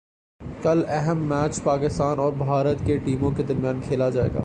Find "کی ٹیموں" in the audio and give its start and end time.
2.85-3.31